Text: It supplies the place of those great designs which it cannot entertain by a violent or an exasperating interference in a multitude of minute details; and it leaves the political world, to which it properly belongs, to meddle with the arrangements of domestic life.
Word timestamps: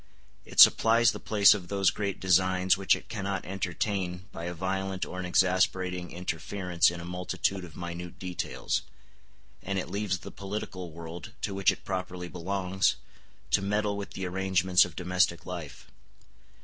It 0.45 0.59
supplies 0.59 1.11
the 1.11 1.19
place 1.19 1.53
of 1.53 1.67
those 1.67 1.91
great 1.91 2.19
designs 2.19 2.75
which 2.75 2.95
it 2.95 3.07
cannot 3.07 3.45
entertain 3.45 4.25
by 4.31 4.45
a 4.45 4.53
violent 4.55 5.05
or 5.05 5.19
an 5.19 5.27
exasperating 5.27 6.09
interference 6.11 6.89
in 6.89 6.99
a 6.99 7.05
multitude 7.05 7.63
of 7.63 7.75
minute 7.75 8.17
details; 8.17 8.81
and 9.61 9.77
it 9.77 9.91
leaves 9.91 10.17
the 10.17 10.31
political 10.31 10.89
world, 10.89 11.33
to 11.41 11.53
which 11.53 11.71
it 11.71 11.85
properly 11.85 12.27
belongs, 12.29 12.95
to 13.51 13.61
meddle 13.61 13.95
with 13.95 14.13
the 14.13 14.25
arrangements 14.25 14.85
of 14.85 14.95
domestic 14.95 15.45
life. 15.45 15.85